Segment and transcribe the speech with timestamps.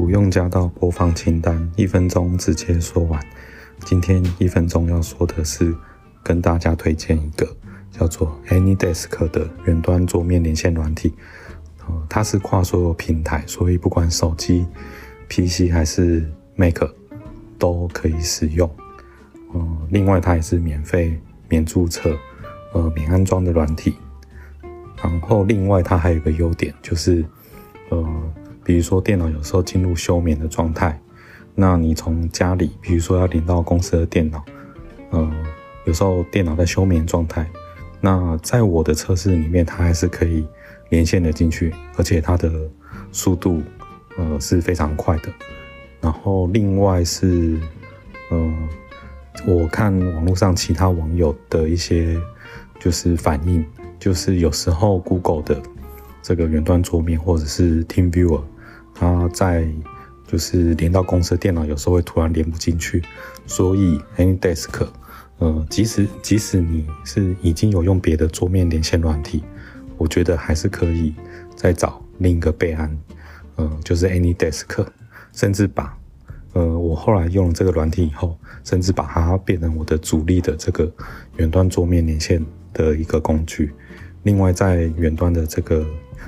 [0.00, 3.22] 不用加到播放清单，一分钟直接说完。
[3.84, 5.76] 今天一分钟要说的是，
[6.22, 7.46] 跟大家推荐一个
[7.90, 11.12] 叫做 AnyDesk 的远端桌面连线软体。
[11.86, 14.66] 呃，它是跨所有平台，所以不管手机、
[15.28, 16.82] PC 还是 Mac
[17.58, 18.70] 都可以使用。
[19.52, 22.16] 嗯，另外它也是免费、免注册、
[22.72, 23.94] 呃免安装的软体。
[25.02, 27.22] 然后另外它还有一个优点就是，
[27.90, 28.32] 呃。
[28.70, 30.96] 比如说电脑有时候进入休眠的状态，
[31.56, 34.44] 那你从家里，比如说要连到公司的电脑，
[35.10, 35.28] 呃，
[35.86, 37.44] 有时候电脑在休眠状态，
[38.00, 40.46] 那在我的测试里面，它还是可以
[40.90, 42.48] 连线的进去，而且它的
[43.10, 43.60] 速度，
[44.16, 45.24] 呃，是非常快的。
[46.00, 47.58] 然后另外是，
[48.30, 48.54] 呃，
[49.48, 52.16] 我看网络上其他网友的一些
[52.78, 53.66] 就是反应，
[53.98, 55.60] 就是有时候 Google 的。
[56.22, 58.42] 这个远端桌面或者是 Team Viewer，
[59.00, 59.66] 它在
[60.26, 63.02] 就是连到公司的电脑，有时候会突然连不进去，
[63.46, 64.86] 所以 AnyDesk，
[65.38, 69.42] 呃，即使即使你是已经有用别的桌面连线软体，
[69.96, 71.14] 我觉得还是可以
[71.56, 72.94] 再找另一个备案，
[73.56, 74.86] 呃，就是 AnyDesk，
[75.32, 75.96] 甚至把，
[76.52, 80.92] 呃，我后来用了这个软体以后，甚至把它变成我的主力的这个
[81.38, 83.72] 远端桌面连线的一个工具。
[84.22, 85.84] 另外，在远端的这个。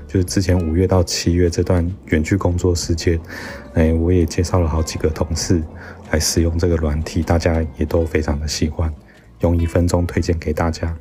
[0.08, 3.18] 就是之前五月到七月这段远距工作时间，
[3.74, 5.62] 哎，我也介绍了好几个同事
[6.10, 8.92] 来使用这个软体，大家也都非常的喜欢，
[9.40, 10.96] 用一分钟推荐给大家。